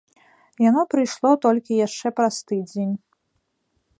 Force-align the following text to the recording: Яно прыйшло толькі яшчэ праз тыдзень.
Яно 0.69 0.81
прыйшло 0.93 1.31
толькі 1.45 1.77
яшчэ 1.87 2.07
праз 2.19 2.35
тыдзень. 2.53 2.95